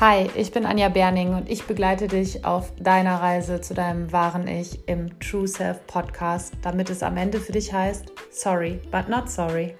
[0.00, 4.48] Hi, ich bin Anja Berning und ich begleite dich auf deiner Reise zu deinem wahren
[4.48, 9.30] Ich im True Self Podcast, damit es am Ende für dich heißt, sorry, but not
[9.30, 9.76] sorry.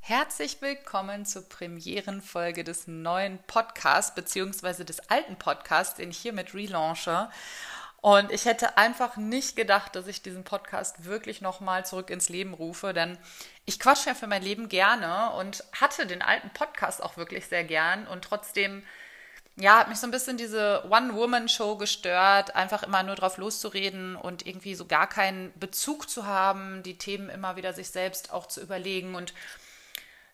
[0.00, 7.28] Herzlich willkommen zur Premierenfolge des neuen Podcasts, beziehungsweise des alten Podcasts, den ich hiermit relaunche.
[8.02, 12.52] Und ich hätte einfach nicht gedacht, dass ich diesen Podcast wirklich nochmal zurück ins Leben
[12.52, 13.16] rufe, denn
[13.64, 17.62] ich quatsche ja für mein Leben gerne und hatte den alten Podcast auch wirklich sehr
[17.62, 18.08] gern.
[18.08, 18.82] Und trotzdem,
[19.54, 24.44] ja, hat mich so ein bisschen diese One-Woman-Show gestört, einfach immer nur drauf loszureden und
[24.48, 28.60] irgendwie so gar keinen Bezug zu haben, die Themen immer wieder sich selbst auch zu
[28.60, 29.14] überlegen.
[29.14, 29.32] Und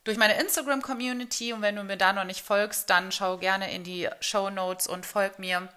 [0.05, 3.85] durch meine Instagram-Community und wenn du mir da noch nicht folgst, dann schau gerne in
[3.85, 5.69] die Show Notes und folg mir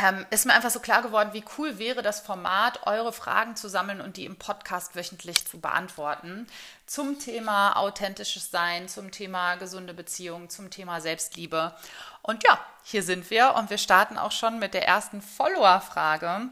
[0.00, 3.68] ähm, ist mir einfach so klar geworden, wie cool wäre das Format, eure Fragen zu
[3.68, 6.46] sammeln und die im Podcast wöchentlich zu beantworten.
[6.86, 11.74] Zum Thema authentisches Sein, zum Thema gesunde Beziehungen, zum Thema Selbstliebe.
[12.22, 16.48] Und ja, hier sind wir und wir starten auch schon mit der ersten Follower-Frage.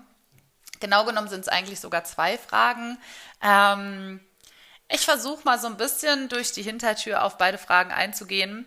[0.81, 2.99] Genau genommen sind es eigentlich sogar zwei Fragen.
[3.43, 4.21] Ähm,
[4.89, 8.67] ich versuche mal so ein bisschen durch die Hintertür auf beide Fragen einzugehen.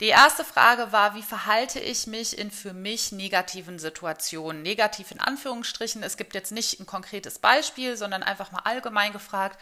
[0.00, 4.62] Die erste Frage war, wie verhalte ich mich in für mich negativen Situationen?
[4.62, 6.02] Negativ in Anführungsstrichen.
[6.02, 9.60] Es gibt jetzt nicht ein konkretes Beispiel, sondern einfach mal allgemein gefragt.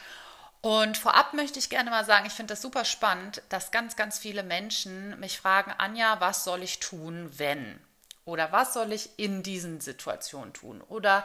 [0.61, 4.19] Und vorab möchte ich gerne mal sagen, ich finde das super spannend, dass ganz, ganz
[4.19, 7.81] viele Menschen mich fragen, Anja, was soll ich tun, wenn?
[8.25, 10.83] Oder was soll ich in diesen Situationen tun?
[10.83, 11.25] Oder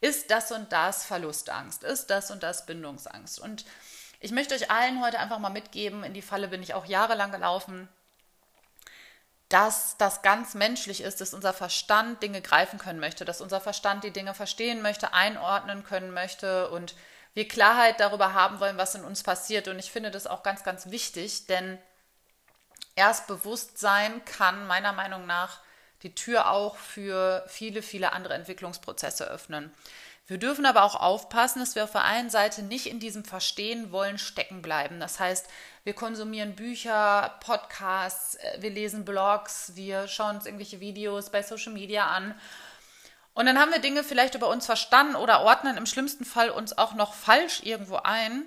[0.00, 1.84] ist das und das Verlustangst?
[1.84, 3.40] Ist das und das Bindungsangst?
[3.40, 3.66] Und
[4.20, 7.30] ich möchte euch allen heute einfach mal mitgeben, in die Falle bin ich auch jahrelang
[7.30, 7.88] gelaufen,
[9.54, 14.02] dass das ganz menschlich ist, dass unser Verstand Dinge greifen können möchte, dass unser Verstand
[14.02, 16.96] die Dinge verstehen möchte, einordnen können möchte und
[17.34, 19.68] wir Klarheit darüber haben wollen, was in uns passiert.
[19.68, 21.78] Und ich finde das auch ganz, ganz wichtig, denn
[22.96, 25.60] erst Bewusstsein kann meiner Meinung nach
[26.02, 29.72] die Tür auch für viele, viele andere Entwicklungsprozesse öffnen.
[30.26, 33.92] Wir dürfen aber auch aufpassen, dass wir auf der einen Seite nicht in diesem Verstehen
[33.92, 34.98] wollen stecken bleiben.
[34.98, 35.46] Das heißt,
[35.84, 41.72] wir konsumieren Bücher, Podcasts, äh, wir lesen Blogs, wir schauen uns irgendwelche Videos bei Social
[41.72, 42.34] Media an.
[43.34, 46.76] Und dann haben wir Dinge vielleicht über uns verstanden oder ordnen im schlimmsten Fall uns
[46.76, 48.44] auch noch falsch irgendwo ein,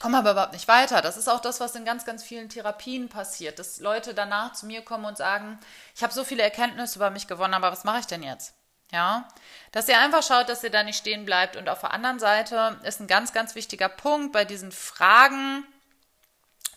[0.00, 1.02] kommen aber überhaupt nicht weiter.
[1.02, 4.66] Das ist auch das, was in ganz, ganz vielen Therapien passiert, dass Leute danach zu
[4.66, 5.58] mir kommen und sagen,
[5.94, 8.54] ich habe so viele Erkenntnisse über mich gewonnen, aber was mache ich denn jetzt?
[8.92, 9.28] Ja,
[9.72, 11.56] dass ihr einfach schaut, dass ihr da nicht stehen bleibt.
[11.56, 15.66] Und auf der anderen Seite ist ein ganz, ganz wichtiger Punkt bei diesen Fragen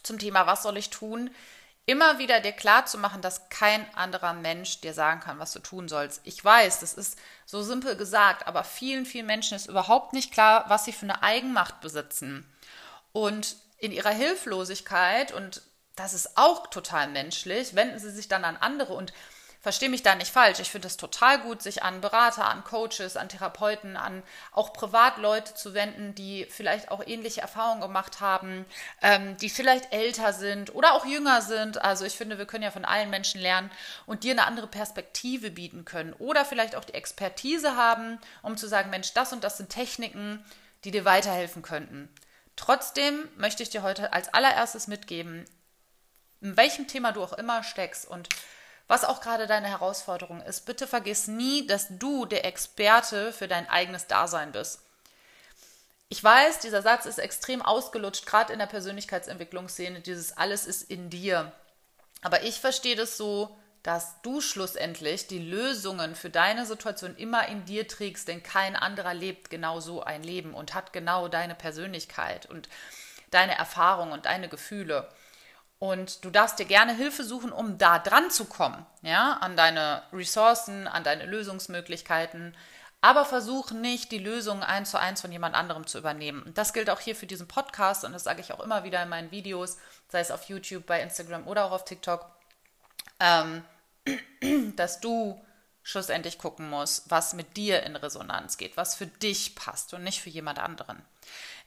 [0.08, 1.30] zum Thema, was soll ich tun,
[1.86, 5.60] immer wieder dir klar zu machen, dass kein anderer Mensch dir sagen kann, was du
[5.60, 6.22] tun sollst.
[6.26, 10.66] Ich weiß, das ist so simpel gesagt, aber vielen, vielen Menschen ist überhaupt nicht klar,
[10.68, 12.46] was sie für eine Eigenmacht besitzen.
[13.14, 15.62] Und in ihrer Hilflosigkeit, und
[15.96, 19.14] das ist auch total menschlich, wenden sie sich dann an andere und
[19.60, 20.60] Verstehe mich da nicht falsch.
[20.60, 25.56] Ich finde es total gut, sich an Berater, an Coaches, an Therapeuten, an auch Privatleute
[25.56, 28.66] zu wenden, die vielleicht auch ähnliche Erfahrungen gemacht haben,
[29.02, 31.82] ähm, die vielleicht älter sind oder auch jünger sind.
[31.82, 33.72] Also ich finde, wir können ja von allen Menschen lernen
[34.06, 38.68] und dir eine andere Perspektive bieten können oder vielleicht auch die Expertise haben, um zu
[38.68, 40.46] sagen, Mensch, das und das sind Techniken,
[40.84, 42.10] die dir weiterhelfen könnten.
[42.56, 45.46] Trotzdem möchte ich dir heute als allererstes mitgeben,
[46.42, 48.30] in welchem Thema du auch immer steckst und
[48.88, 53.70] was auch gerade deine Herausforderung ist, bitte vergiss nie, dass du der Experte für dein
[53.70, 54.82] eigenes Dasein bist.
[56.10, 61.10] Ich weiß, dieser Satz ist extrem ausgelutscht, gerade in der Persönlichkeitsentwicklungsszene, dieses alles ist in
[61.10, 61.52] dir.
[62.22, 67.66] Aber ich verstehe das so, dass du schlussendlich die Lösungen für deine Situation immer in
[67.66, 72.46] dir trägst, denn kein anderer lebt genau so ein Leben und hat genau deine Persönlichkeit
[72.48, 72.70] und
[73.32, 75.10] deine Erfahrungen und deine Gefühle.
[75.80, 80.02] Und du darfst dir gerne Hilfe suchen, um da dran zu kommen, ja, an deine
[80.12, 82.56] Ressourcen, an deine Lösungsmöglichkeiten.
[83.00, 86.42] Aber versuch nicht, die Lösung eins zu eins von jemand anderem zu übernehmen.
[86.42, 89.04] Und das gilt auch hier für diesen Podcast und das sage ich auch immer wieder
[89.04, 89.78] in meinen Videos,
[90.10, 92.26] sei es auf YouTube, bei Instagram oder auch auf TikTok,
[93.20, 93.64] ähm,
[94.76, 95.40] dass du
[95.84, 100.22] schlussendlich gucken musst, was mit dir in Resonanz geht, was für dich passt und nicht
[100.22, 100.98] für jemand anderen.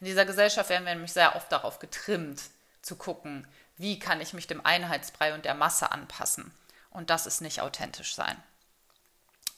[0.00, 2.42] In dieser Gesellschaft werden wir nämlich sehr oft darauf getrimmt,
[2.82, 3.46] zu gucken,
[3.80, 6.52] wie kann ich mich dem Einheitsbrei und der Masse anpassen.
[6.90, 8.36] Und das ist nicht authentisch sein.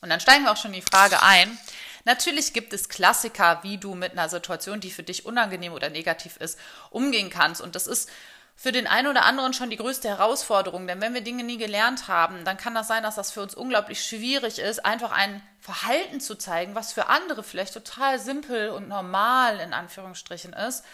[0.01, 1.57] Und dann steigen wir auch schon in die Frage ein.
[2.05, 6.37] Natürlich gibt es Klassiker, wie du mit einer Situation, die für dich unangenehm oder negativ
[6.37, 6.57] ist,
[6.89, 7.61] umgehen kannst.
[7.61, 8.09] Und das ist
[8.55, 10.87] für den einen oder anderen schon die größte Herausforderung.
[10.87, 13.55] Denn wenn wir Dinge nie gelernt haben, dann kann das sein, dass das für uns
[13.55, 18.87] unglaublich schwierig ist, einfach ein Verhalten zu zeigen, was für andere vielleicht total simpel und
[18.87, 20.85] normal in Anführungsstrichen ist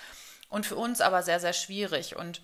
[0.50, 2.16] und für uns aber sehr, sehr schwierig.
[2.16, 2.42] Und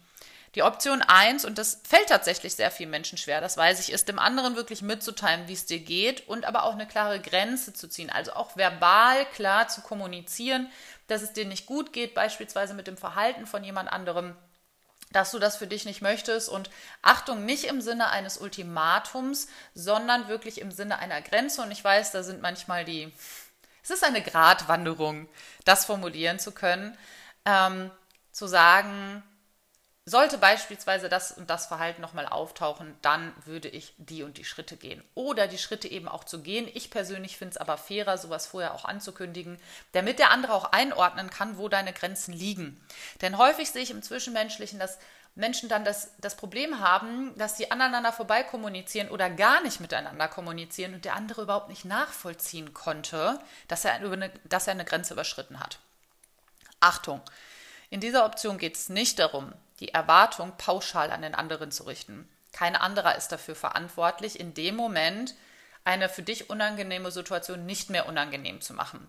[0.55, 4.07] die Option 1, und das fällt tatsächlich sehr vielen Menschen schwer, das weiß ich, ist
[4.07, 7.89] dem anderen wirklich mitzuteilen, wie es dir geht und aber auch eine klare Grenze zu
[7.89, 8.09] ziehen.
[8.09, 10.71] Also auch verbal klar zu kommunizieren,
[11.07, 14.33] dass es dir nicht gut geht, beispielsweise mit dem Verhalten von jemand anderem,
[15.11, 16.47] dass du das für dich nicht möchtest.
[16.47, 16.69] Und
[17.01, 21.61] Achtung, nicht im Sinne eines Ultimatums, sondern wirklich im Sinne einer Grenze.
[21.61, 23.11] Und ich weiß, da sind manchmal die,
[23.83, 25.27] es ist eine Gratwanderung,
[25.65, 26.97] das formulieren zu können,
[27.45, 27.91] ähm,
[28.31, 29.21] zu sagen,
[30.05, 34.77] sollte beispielsweise das und das Verhalten nochmal auftauchen, dann würde ich die und die Schritte
[34.77, 35.03] gehen.
[35.15, 36.69] Oder die Schritte eben auch zu gehen.
[36.73, 39.59] Ich persönlich finde es aber fairer, sowas vorher auch anzukündigen,
[39.93, 42.79] damit der andere auch einordnen kann, wo deine Grenzen liegen.
[43.21, 44.99] Denn häufig sehe ich im Zwischenmenschlichen, dass
[45.33, 50.27] Menschen dann das, das Problem haben, dass sie aneinander vorbei kommunizieren oder gar nicht miteinander
[50.27, 55.13] kommunizieren und der andere überhaupt nicht nachvollziehen konnte, dass er eine, dass er eine Grenze
[55.13, 55.79] überschritten hat.
[56.79, 57.21] Achtung!
[57.89, 62.29] In dieser Option geht es nicht darum, die Erwartung pauschal an den anderen zu richten.
[62.51, 65.35] Kein anderer ist dafür verantwortlich, in dem Moment
[65.83, 69.07] eine für dich unangenehme Situation nicht mehr unangenehm zu machen.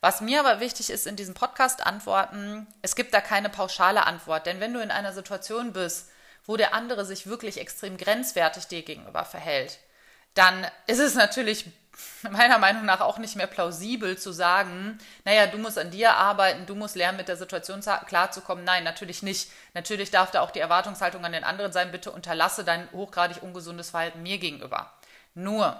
[0.00, 4.46] Was mir aber wichtig ist in diesem Podcast antworten, es gibt da keine pauschale Antwort,
[4.46, 6.10] denn wenn du in einer Situation bist,
[6.46, 9.78] wo der andere sich wirklich extrem grenzwertig dir gegenüber verhält,
[10.34, 11.66] dann ist es natürlich
[12.30, 16.66] meiner Meinung nach auch nicht mehr plausibel zu sagen, naja, du musst an dir arbeiten,
[16.66, 18.64] du musst lernen, mit der Situation klarzukommen.
[18.64, 19.50] Nein, natürlich nicht.
[19.74, 23.90] Natürlich darf da auch die Erwartungshaltung an den anderen sein, bitte unterlasse dein hochgradig ungesundes
[23.90, 24.92] Verhalten mir gegenüber.
[25.34, 25.76] Nur,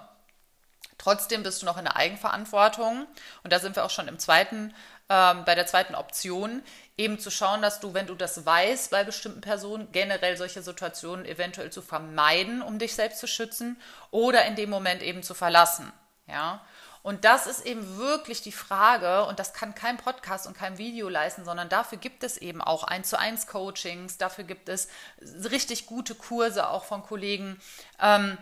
[0.99, 3.07] trotzdem bist du noch in der Eigenverantwortung
[3.43, 4.75] und da sind wir auch schon im zweiten,
[5.09, 6.63] ähm, bei der zweiten Option,
[6.97, 11.25] eben zu schauen, dass du, wenn du das weißt, bei bestimmten Personen generell solche Situationen
[11.25, 13.81] eventuell zu vermeiden, um dich selbst zu schützen
[14.11, 15.93] oder in dem Moment eben zu verlassen.
[16.31, 16.65] Ja.
[17.03, 21.09] Und das ist eben wirklich die Frage, und das kann kein Podcast und kein Video
[21.09, 24.89] leisten, sondern dafür gibt es eben auch eins zu eins Coachings, dafür gibt es
[25.21, 27.59] richtig gute Kurse auch von Kollegen,
[28.01, 28.37] ähm,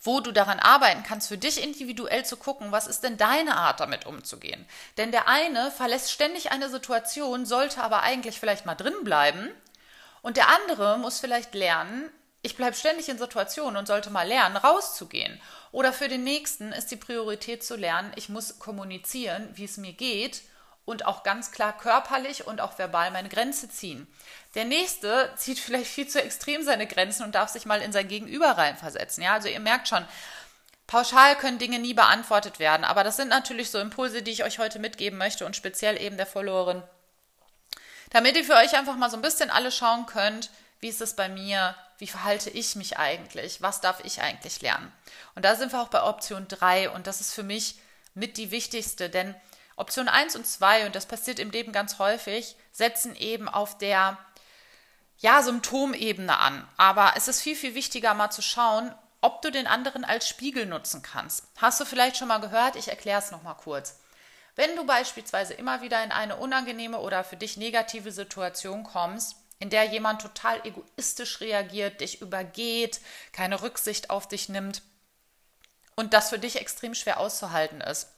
[0.00, 3.80] wo du daran arbeiten kannst, für dich individuell zu gucken, was ist denn deine Art
[3.80, 4.66] damit umzugehen.
[4.96, 9.48] Denn der eine verlässt ständig eine Situation, sollte aber eigentlich vielleicht mal drin bleiben.
[10.20, 12.10] Und der andere muss vielleicht lernen,
[12.42, 15.40] ich bleibe ständig in Situationen und sollte mal lernen, rauszugehen.
[15.70, 19.92] Oder für den nächsten ist die Priorität zu lernen, ich muss kommunizieren, wie es mir
[19.92, 20.42] geht
[20.84, 24.08] und auch ganz klar körperlich und auch verbal meine Grenze ziehen.
[24.56, 28.08] Der nächste zieht vielleicht viel zu extrem seine Grenzen und darf sich mal in sein
[28.08, 29.22] Gegenüber reinversetzen.
[29.22, 30.04] Ja, also ihr merkt schon,
[30.88, 34.58] pauschal können Dinge nie beantwortet werden, aber das sind natürlich so Impulse, die ich euch
[34.58, 36.82] heute mitgeben möchte und speziell eben der Followerin,
[38.10, 40.50] damit ihr für euch einfach mal so ein bisschen alle schauen könnt,
[40.80, 41.76] wie ist es bei mir?
[42.02, 43.62] Wie verhalte ich mich eigentlich?
[43.62, 44.90] Was darf ich eigentlich lernen?
[45.36, 47.76] Und da sind wir auch bei Option 3 und das ist für mich
[48.12, 49.36] mit die wichtigste, denn
[49.76, 54.18] Option 1 und 2, und das passiert im Leben ganz häufig, setzen eben auf der
[55.18, 56.66] ja, Symptomebene an.
[56.76, 60.66] Aber es ist viel, viel wichtiger, mal zu schauen, ob du den anderen als Spiegel
[60.66, 61.44] nutzen kannst.
[61.58, 62.74] Hast du vielleicht schon mal gehört?
[62.74, 64.00] Ich erkläre es nochmal kurz.
[64.56, 69.70] Wenn du beispielsweise immer wieder in eine unangenehme oder für dich negative Situation kommst, in
[69.70, 73.00] der jemand total egoistisch reagiert, dich übergeht,
[73.30, 74.82] keine Rücksicht auf dich nimmt
[75.94, 78.08] und das für dich extrem schwer auszuhalten ist,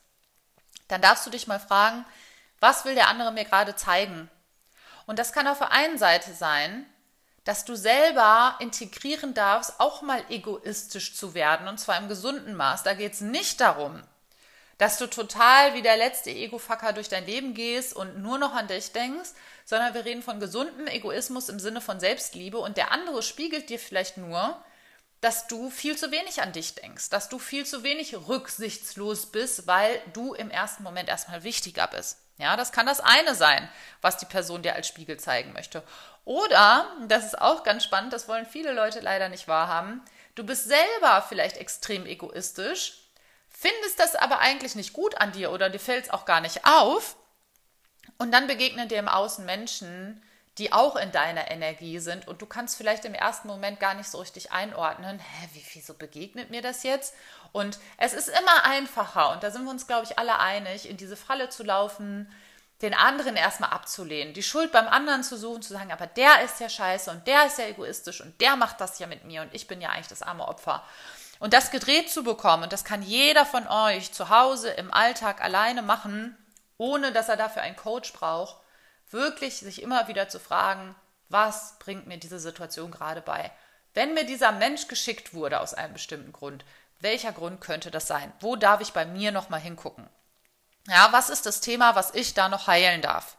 [0.88, 2.06] dann darfst du dich mal fragen,
[2.61, 4.31] was will der andere mir gerade zeigen?
[5.05, 6.86] Und das kann auf der einen Seite sein,
[7.44, 12.84] dass du selber integrieren darfst, auch mal egoistisch zu werden, und zwar im gesunden Maß.
[12.84, 14.03] Da geht es nicht darum,
[14.78, 18.69] dass du total wie der letzte Ego-Fucker durch dein Leben gehst und nur noch an
[18.69, 19.31] dich denkst,
[19.64, 23.78] sondern wir reden von gesundem Egoismus im Sinne von Selbstliebe und der andere spiegelt dir
[23.78, 24.62] vielleicht nur,
[25.20, 29.66] dass du viel zu wenig an dich denkst, dass du viel zu wenig rücksichtslos bist,
[29.66, 32.19] weil du im ersten Moment erstmal wichtiger bist.
[32.36, 33.69] Ja, das kann das eine sein,
[34.02, 35.82] was die Person dir als Spiegel zeigen möchte.
[36.24, 40.02] Oder, das ist auch ganz spannend, das wollen viele Leute leider nicht wahrhaben,
[40.34, 43.04] du bist selber vielleicht extrem egoistisch
[43.56, 46.65] findest das aber eigentlich nicht gut an dir oder dir fällt es auch gar nicht
[46.65, 47.17] auf.
[48.19, 50.23] Und dann begegnen dir im Außen Menschen,
[50.58, 54.08] die auch in deiner Energie sind und du kannst vielleicht im ersten Moment gar nicht
[54.08, 57.15] so richtig einordnen, hä, wie, wieso begegnet mir das jetzt?
[57.51, 60.96] Und es ist immer einfacher, und da sind wir uns, glaube ich, alle einig, in
[60.96, 62.31] diese Falle zu laufen,
[62.82, 66.61] den anderen erstmal abzulehnen, die Schuld beim anderen zu suchen, zu sagen, aber der ist
[66.61, 69.55] ja scheiße und der ist ja egoistisch und der macht das ja mit mir und
[69.55, 70.84] ich bin ja eigentlich das arme Opfer.
[71.38, 75.43] Und das gedreht zu bekommen, und das kann jeder von euch zu Hause im Alltag
[75.43, 76.36] alleine machen,
[76.79, 78.56] ohne dass er dafür einen Coach braucht,
[79.10, 80.94] wirklich sich immer wieder zu fragen,
[81.29, 83.50] was bringt mir diese Situation gerade bei?
[83.94, 86.64] Wenn mir dieser Mensch geschickt wurde aus einem bestimmten Grund,
[87.00, 88.32] welcher Grund könnte das sein?
[88.41, 90.08] Wo darf ich bei mir nochmal hingucken?
[90.88, 93.36] Ja, was ist das Thema, was ich da noch heilen darf?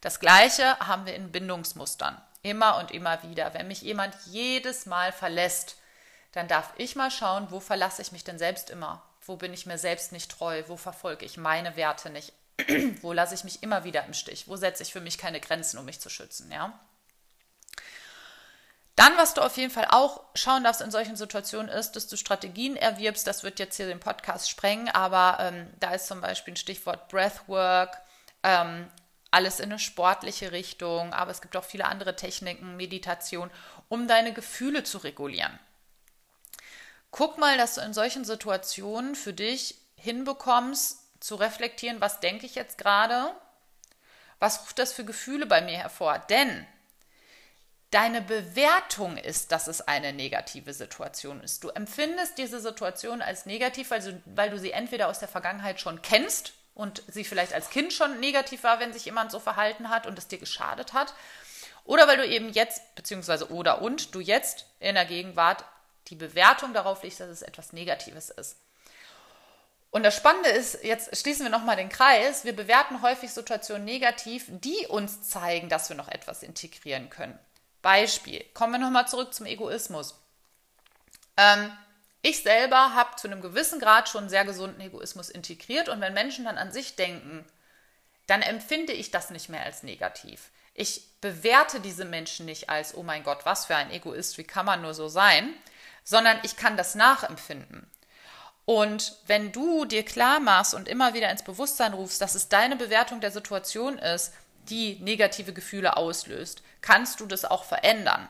[0.00, 2.20] Das gleiche haben wir in Bindungsmustern.
[2.42, 3.52] Immer und immer wieder.
[3.54, 5.76] Wenn mich jemand jedes Mal verlässt,
[6.32, 9.02] dann darf ich mal schauen, wo verlasse ich mich denn selbst immer?
[9.22, 10.62] Wo bin ich mir selbst nicht treu?
[10.66, 12.32] Wo verfolge ich meine Werte nicht?
[13.02, 14.48] wo lasse ich mich immer wieder im Stich?
[14.48, 16.50] Wo setze ich für mich keine Grenzen, um mich zu schützen?
[16.50, 16.78] Ja?
[18.98, 22.16] Dann, was du auf jeden Fall auch schauen darfst in solchen Situationen, ist, dass du
[22.16, 23.28] Strategien erwirbst.
[23.28, 27.08] Das wird jetzt hier den Podcast sprengen, aber ähm, da ist zum Beispiel ein Stichwort
[27.08, 27.96] Breathwork,
[28.42, 28.88] ähm,
[29.30, 33.52] alles in eine sportliche Richtung, aber es gibt auch viele andere Techniken, Meditation,
[33.88, 35.56] um deine Gefühle zu regulieren.
[37.10, 42.54] Guck mal, dass du in solchen Situationen für dich hinbekommst, zu reflektieren, was denke ich
[42.54, 43.34] jetzt gerade?
[44.38, 46.18] Was ruft das für Gefühle bei mir hervor?
[46.30, 46.66] Denn
[47.90, 51.64] deine Bewertung ist, dass es eine negative Situation ist.
[51.64, 55.80] Du empfindest diese Situation als negativ, weil du, weil du sie entweder aus der Vergangenheit
[55.80, 59.88] schon kennst und sie vielleicht als Kind schon negativ war, wenn sich jemand so verhalten
[59.88, 61.14] hat und es dir geschadet hat.
[61.84, 65.64] Oder weil du eben jetzt, beziehungsweise oder und du jetzt in der Gegenwart
[66.10, 68.56] die Bewertung darauf legst, dass es etwas Negatives ist.
[69.90, 74.44] Und das Spannende ist, jetzt schließen wir nochmal den Kreis, wir bewerten häufig Situationen negativ,
[74.48, 77.38] die uns zeigen, dass wir noch etwas integrieren können.
[77.80, 80.14] Beispiel, kommen wir nochmal zurück zum Egoismus.
[81.36, 81.72] Ähm,
[82.20, 86.44] ich selber habe zu einem gewissen Grad schon sehr gesunden Egoismus integriert und wenn Menschen
[86.44, 87.46] dann an sich denken,
[88.26, 90.50] dann empfinde ich das nicht mehr als negativ.
[90.74, 94.66] Ich bewerte diese Menschen nicht als, oh mein Gott, was für ein Egoist, wie kann
[94.66, 95.54] man nur so sein,
[96.08, 97.86] sondern ich kann das nachempfinden.
[98.64, 102.76] Und wenn du dir klar machst und immer wieder ins Bewusstsein rufst, dass es deine
[102.76, 104.32] Bewertung der Situation ist,
[104.70, 108.26] die negative Gefühle auslöst, kannst du das auch verändern.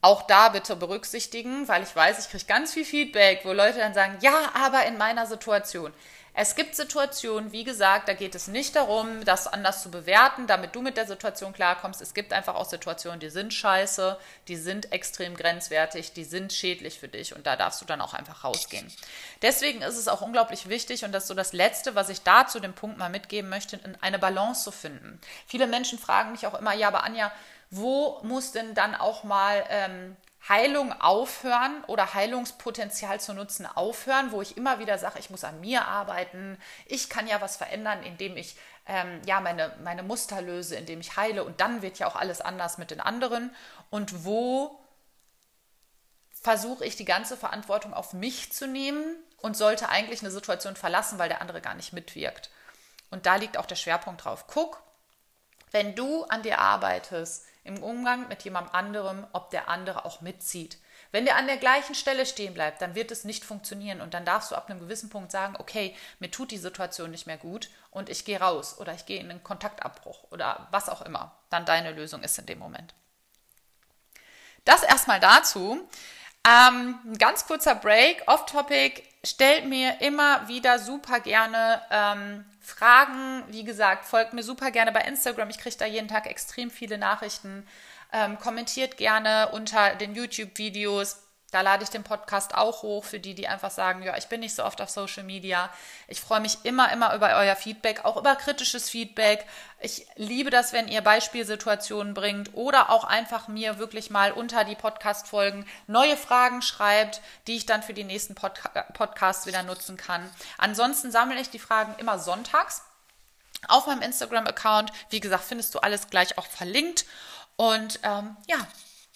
[0.00, 3.94] Auch da bitte berücksichtigen, weil ich weiß, ich kriege ganz viel Feedback, wo Leute dann
[3.94, 5.94] sagen, ja, aber in meiner Situation.
[6.34, 10.74] Es gibt Situationen, wie gesagt, da geht es nicht darum, das anders zu bewerten, damit
[10.74, 12.00] du mit der Situation klarkommst.
[12.00, 14.16] Es gibt einfach auch Situationen, die sind scheiße,
[14.48, 18.14] die sind extrem grenzwertig, die sind schädlich für dich und da darfst du dann auch
[18.14, 18.90] einfach rausgehen.
[19.42, 22.46] Deswegen ist es auch unglaublich wichtig und das ist so das Letzte, was ich da
[22.46, 25.20] zu dem Punkt mal mitgeben möchte, eine Balance zu finden.
[25.46, 27.30] Viele Menschen fragen mich auch immer, ja, aber Anja,
[27.70, 30.16] wo muss denn dann auch mal ähm,
[30.48, 35.60] Heilung aufhören oder Heilungspotenzial zu nutzen aufhören, wo ich immer wieder sage, ich muss an
[35.60, 38.56] mir arbeiten, ich kann ja was verändern, indem ich
[38.86, 42.40] ähm, ja meine, meine Muster löse, indem ich heile und dann wird ja auch alles
[42.40, 43.54] anders mit den anderen
[43.90, 44.78] und wo
[46.32, 51.18] versuche ich die ganze Verantwortung auf mich zu nehmen und sollte eigentlich eine Situation verlassen,
[51.18, 52.50] weil der andere gar nicht mitwirkt.
[53.10, 54.46] Und da liegt auch der Schwerpunkt drauf.
[54.48, 54.82] Guck,
[55.72, 60.78] wenn du an dir arbeitest, im Umgang mit jemand anderem, ob der andere auch mitzieht.
[61.12, 64.24] Wenn der an der gleichen Stelle stehen bleibt, dann wird es nicht funktionieren und dann
[64.24, 67.68] darfst du ab einem gewissen Punkt sagen, okay, mir tut die Situation nicht mehr gut
[67.90, 71.66] und ich gehe raus oder ich gehe in einen Kontaktabbruch oder was auch immer dann
[71.66, 72.94] deine Lösung ist in dem Moment.
[74.64, 75.86] Das erstmal dazu.
[76.44, 79.02] Ähm, ein ganz kurzer Break, off-topic.
[79.22, 83.42] Stellt mir immer wieder super gerne ähm, Fragen.
[83.48, 85.50] Wie gesagt, folgt mir super gerne bei Instagram.
[85.50, 87.66] Ich kriege da jeden Tag extrem viele Nachrichten.
[88.12, 91.21] Ähm, kommentiert gerne unter den YouTube-Videos.
[91.52, 94.40] Da lade ich den Podcast auch hoch für die, die einfach sagen, ja, ich bin
[94.40, 95.68] nicht so oft auf Social Media.
[96.08, 99.46] Ich freue mich immer, immer über euer Feedback, auch über kritisches Feedback.
[99.78, 104.74] Ich liebe das, wenn ihr Beispielsituationen bringt oder auch einfach mir wirklich mal unter die
[104.74, 108.58] Podcast-Folgen neue Fragen schreibt, die ich dann für die nächsten Pod
[108.94, 110.28] Podcasts wieder nutzen kann.
[110.56, 112.80] Ansonsten sammle ich die Fragen immer sonntags
[113.68, 114.90] auf meinem Instagram-Account.
[115.10, 117.04] Wie gesagt, findest du alles gleich auch verlinkt.
[117.56, 118.56] Und ähm, ja,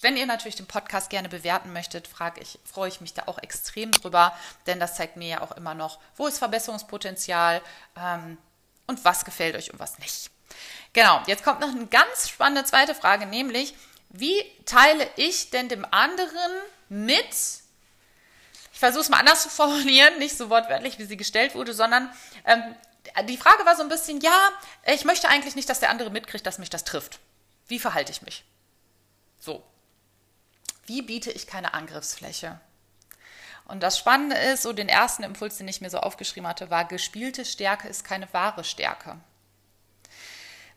[0.01, 2.09] wenn ihr natürlich den Podcast gerne bewerten möchtet,
[2.41, 4.37] ich, freue ich mich da auch extrem drüber,
[4.67, 7.63] denn das zeigt mir ja auch immer noch, wo ist Verbesserungspotenzial
[7.97, 8.37] ähm,
[8.87, 10.31] und was gefällt euch und was nicht.
[10.93, 13.75] Genau, jetzt kommt noch eine ganz spannende zweite Frage, nämlich,
[14.11, 16.53] wie teile ich denn dem anderen
[16.89, 17.31] mit,
[18.73, 22.11] ich versuche es mal anders zu formulieren, nicht so wortwörtlich, wie sie gestellt wurde, sondern
[22.45, 22.63] ähm,
[23.25, 24.37] die Frage war so ein bisschen, ja,
[24.87, 27.19] ich möchte eigentlich nicht, dass der andere mitkriegt, dass mich das trifft.
[27.67, 28.45] Wie verhalte ich mich?
[29.39, 29.63] So,
[30.87, 32.61] wie biete ich keine Angriffsfläche?
[33.67, 36.85] Und das Spannende ist, so den ersten Impuls, den ich mir so aufgeschrieben hatte, war,
[36.85, 39.17] gespielte Stärke ist keine wahre Stärke.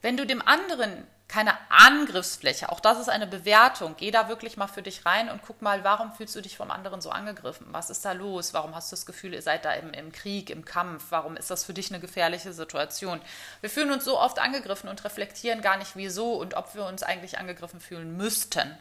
[0.02, 4.68] Wenn du dem anderen keine Angriffsfläche, auch das ist eine Bewertung, geh da wirklich mal
[4.68, 7.68] für dich rein und guck mal, warum fühlst du dich vom anderen so angegriffen?
[7.70, 8.56] Was ist da los?
[8.56, 11.06] Warum hast du das Gefühl, ihr seid da im, im Krieg, im Kampf?
[11.12, 13.22] Warum ist das für dich eine gefährliche Situation?
[13.62, 17.04] Wir fühlen uns so oft angegriffen und reflektieren gar nicht, wieso und ob wir uns
[17.04, 18.76] eigentlich angegriffen fühlen müssten.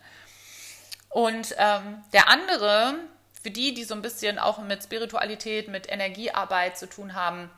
[1.08, 2.94] Und ähm, der andere,
[3.42, 7.50] für die, die so ein bisschen auch mit Spiritualität, mit Energiearbeit zu tun haben,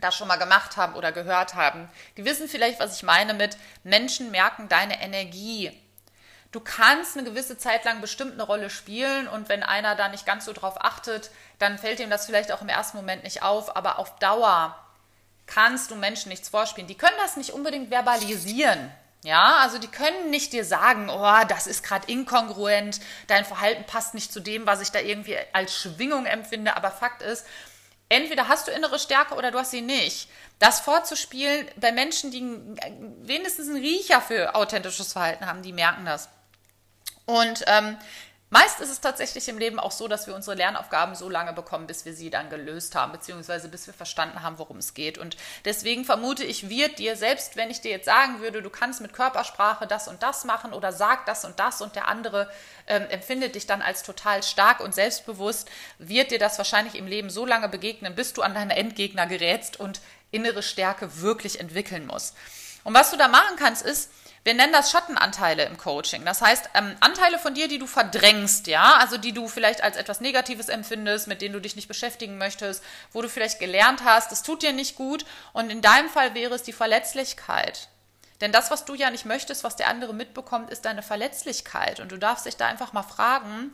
[0.00, 3.56] das schon mal gemacht haben oder gehört haben, die wissen vielleicht, was ich meine mit
[3.84, 5.72] Menschen merken deine Energie.
[6.52, 10.26] Du kannst eine gewisse Zeit lang bestimmt eine Rolle spielen und wenn einer da nicht
[10.26, 13.76] ganz so drauf achtet, dann fällt ihm das vielleicht auch im ersten Moment nicht auf,
[13.76, 14.78] aber auf Dauer
[15.46, 16.86] kannst du Menschen nichts vorspielen.
[16.86, 18.90] Die können das nicht unbedingt verbalisieren.
[19.24, 24.12] Ja, also die können nicht dir sagen, oh, das ist gerade inkongruent, dein Verhalten passt
[24.12, 26.76] nicht zu dem, was ich da irgendwie als Schwingung empfinde.
[26.76, 27.46] Aber Fakt ist,
[28.10, 30.28] entweder hast du innere Stärke oder du hast sie nicht.
[30.58, 32.42] Das vorzuspielen bei Menschen, die
[33.26, 36.28] wenigstens einen Riecher für authentisches Verhalten haben, die merken das.
[37.24, 37.96] Und ähm,
[38.54, 41.88] Meist ist es tatsächlich im Leben auch so, dass wir unsere Lernaufgaben so lange bekommen,
[41.88, 45.18] bis wir sie dann gelöst haben, beziehungsweise bis wir verstanden haben, worum es geht.
[45.18, 49.00] Und deswegen vermute ich, wird dir, selbst wenn ich dir jetzt sagen würde, du kannst
[49.00, 52.48] mit Körpersprache das und das machen oder sag das und das und der andere
[52.86, 55.68] ähm, empfindet dich dann als total stark und selbstbewusst,
[55.98, 59.80] wird dir das wahrscheinlich im Leben so lange begegnen, bis du an deine Endgegner gerätst
[59.80, 62.36] und innere Stärke wirklich entwickeln musst.
[62.84, 64.10] Und was du da machen kannst, ist,
[64.44, 66.26] wir nennen das Schattenanteile im Coaching.
[66.26, 69.96] Das heißt, ähm, Anteile von dir, die du verdrängst, ja, also die du vielleicht als
[69.96, 74.30] etwas Negatives empfindest, mit denen du dich nicht beschäftigen möchtest, wo du vielleicht gelernt hast,
[74.30, 75.24] das tut dir nicht gut.
[75.54, 77.88] Und in deinem Fall wäre es die Verletzlichkeit.
[78.42, 82.00] Denn das, was du ja nicht möchtest, was der andere mitbekommt, ist deine Verletzlichkeit.
[82.00, 83.72] Und du darfst dich da einfach mal fragen,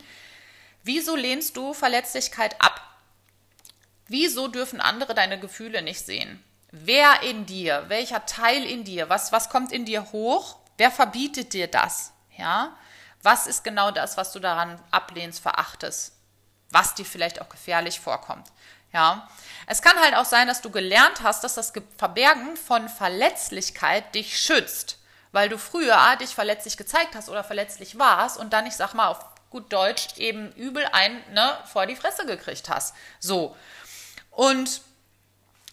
[0.85, 2.81] wieso lehnst du Verletzlichkeit ab?
[4.07, 6.45] Wieso dürfen andere deine Gefühle nicht sehen?
[6.71, 11.53] Wer in dir, welcher Teil in dir, was, was kommt in dir hoch Wer verbietet
[11.53, 12.15] dir das?
[12.39, 12.75] Ja?
[13.23, 16.15] Was ist genau das, was du daran ablehnst, verachtest?
[16.71, 18.47] Was dir vielleicht auch gefährlich vorkommt?
[18.91, 19.29] Ja?
[19.67, 24.41] Es kann halt auch sein, dass du gelernt hast, dass das Verbergen von Verletzlichkeit dich
[24.41, 24.97] schützt,
[25.33, 29.09] weil du früher dich verletzlich gezeigt hast oder verletzlich warst und dann, ich sag mal
[29.09, 32.95] auf gut Deutsch, eben übel ein ne, vor die Fresse gekriegt hast.
[33.19, 33.55] So.
[34.31, 34.81] Und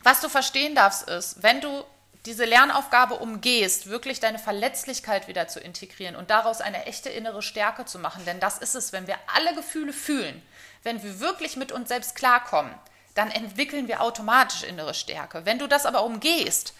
[0.03, 1.85] was du verstehen darfst, ist, wenn du
[2.27, 7.85] diese Lernaufgabe umgehst, wirklich deine Verletzlichkeit wieder zu integrieren und daraus eine echte innere Stärke
[7.85, 8.25] zu machen.
[8.25, 10.41] Denn das ist es, wenn wir alle Gefühle fühlen,
[10.83, 12.73] wenn wir wirklich mit uns selbst klarkommen,
[13.15, 15.45] dann entwickeln wir automatisch innere Stärke.
[15.45, 16.73] Wenn du das aber umgehst,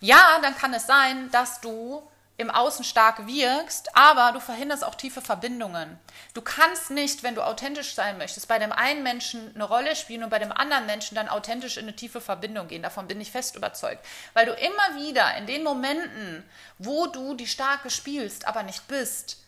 [0.00, 2.02] ja, dann kann es sein, dass du
[2.38, 5.98] im Außen stark wirkst, aber du verhinderst auch tiefe Verbindungen.
[6.34, 10.22] Du kannst nicht, wenn du authentisch sein möchtest, bei dem einen Menschen eine Rolle spielen
[10.22, 12.82] und bei dem anderen Menschen dann authentisch in eine tiefe Verbindung gehen.
[12.82, 14.04] Davon bin ich fest überzeugt.
[14.34, 16.44] Weil du immer wieder in den Momenten,
[16.78, 19.38] wo du die Starke spielst, aber nicht bist,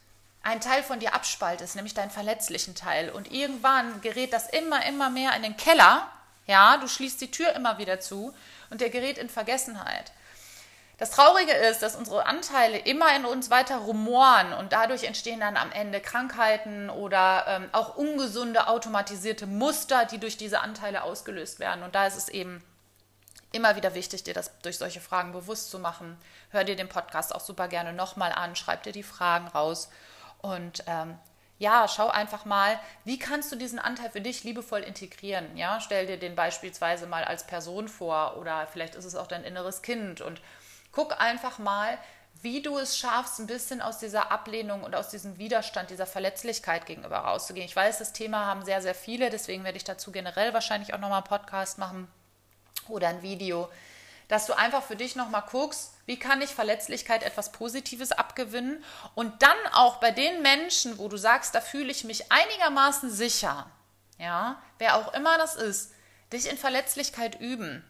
[0.42, 3.10] ein Teil von dir abspaltest, nämlich deinen verletzlichen Teil.
[3.10, 6.10] Und irgendwann gerät das immer, immer mehr in den Keller.
[6.46, 8.34] Ja, du schließt die Tür immer wieder zu
[8.70, 10.10] und der gerät in Vergessenheit.
[10.98, 15.56] Das Traurige ist, dass unsere Anteile immer in uns weiter rumoren und dadurch entstehen dann
[15.56, 21.84] am Ende Krankheiten oder ähm, auch ungesunde automatisierte Muster, die durch diese Anteile ausgelöst werden.
[21.84, 22.64] Und da ist es eben
[23.52, 26.18] immer wieder wichtig, dir das durch solche Fragen bewusst zu machen.
[26.50, 29.90] Hör dir den Podcast auch super gerne nochmal an, schreib dir die Fragen raus
[30.42, 31.16] und ähm,
[31.60, 35.56] ja, schau einfach mal, wie kannst du diesen Anteil für dich liebevoll integrieren?
[35.56, 39.44] Ja, stell dir den beispielsweise mal als Person vor oder vielleicht ist es auch dein
[39.44, 40.40] inneres Kind und
[40.92, 41.98] Guck einfach mal,
[42.40, 46.86] wie du es schaffst, ein bisschen aus dieser Ablehnung und aus diesem Widerstand, dieser Verletzlichkeit
[46.86, 47.66] gegenüber rauszugehen.
[47.66, 50.98] Ich weiß, das Thema haben sehr, sehr viele, deswegen werde ich dazu generell wahrscheinlich auch
[50.98, 52.08] nochmal einen Podcast machen
[52.88, 53.68] oder ein Video,
[54.28, 59.42] dass du einfach für dich nochmal guckst, wie kann ich Verletzlichkeit etwas Positives abgewinnen und
[59.42, 63.68] dann auch bei den Menschen, wo du sagst, da fühle ich mich einigermaßen sicher,
[64.18, 65.92] ja, wer auch immer das ist,
[66.32, 67.84] dich in Verletzlichkeit üben.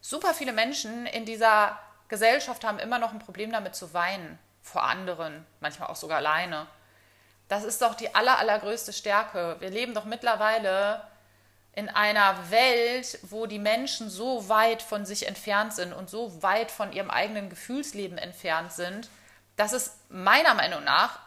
[0.00, 4.84] Super viele Menschen in dieser Gesellschaft haben immer noch ein Problem damit zu weinen vor
[4.84, 6.66] anderen, manchmal auch sogar alleine.
[7.48, 9.56] Das ist doch die aller, allergrößte Stärke.
[9.60, 11.02] Wir leben doch mittlerweile
[11.74, 16.70] in einer Welt, wo die Menschen so weit von sich entfernt sind und so weit
[16.70, 19.10] von ihrem eigenen Gefühlsleben entfernt sind,
[19.56, 21.18] dass es meiner Meinung nach,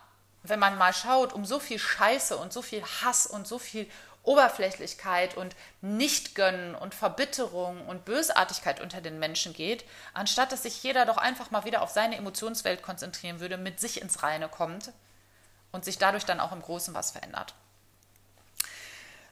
[0.43, 3.89] wenn man mal schaut, um so viel Scheiße und so viel Hass und so viel
[4.27, 11.05] Oberflächlichkeit und Nichtgönnen und Verbitterung und Bösartigkeit unter den Menschen geht, anstatt dass sich jeder
[11.05, 14.91] doch einfach mal wieder auf seine Emotionswelt konzentrieren würde, mit sich ins Reine kommt
[15.71, 17.55] und sich dadurch dann auch im Großen was verändert.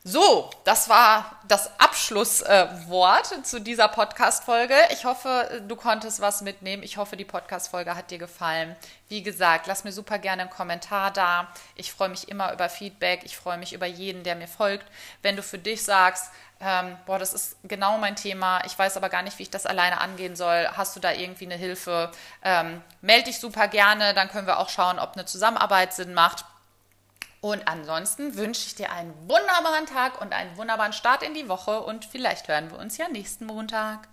[0.08, 4.76] So, das war das Abschlusswort äh, zu dieser Podcast-Folge.
[4.92, 6.84] Ich hoffe, du konntest was mitnehmen.
[6.84, 8.76] Ich hoffe, die Podcast-Folge hat dir gefallen.
[9.08, 11.48] Wie gesagt, lass mir super gerne einen Kommentar da.
[11.74, 13.22] Ich freue mich immer über Feedback.
[13.24, 14.86] Ich freue mich über jeden, der mir folgt.
[15.22, 19.08] Wenn du für dich sagst, ähm, boah, das ist genau mein Thema, ich weiß aber
[19.08, 22.12] gar nicht, wie ich das alleine angehen soll, hast du da irgendwie eine Hilfe,
[22.44, 24.14] ähm, melde dich super gerne.
[24.14, 26.44] Dann können wir auch schauen, ob eine Zusammenarbeit Sinn macht.
[27.46, 31.80] Und ansonsten wünsche ich dir einen wunderbaren Tag und einen wunderbaren Start in die Woche
[31.80, 34.08] und vielleicht hören wir uns ja nächsten Montag.